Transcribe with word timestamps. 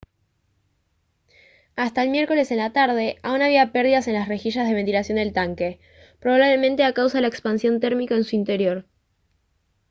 hasta 1.75 2.01
el 2.01 2.09
miércoles 2.09 2.49
en 2.49 2.57
la 2.57 2.73
tarde 2.73 3.19
aún 3.21 3.43
había 3.43 3.71
pérdidas 3.71 4.07
en 4.07 4.15
las 4.15 4.27
rejillas 4.27 4.67
de 4.67 4.73
ventilación 4.73 5.17
del 5.17 5.31
tanque 5.31 5.79
probablemente 6.19 6.83
a 6.83 6.93
causa 6.95 7.19
de 7.19 7.21
la 7.21 7.27
expansión 7.27 7.79
térmica 7.79 8.15
en 8.15 8.23
su 8.23 8.35
interior 8.35 8.87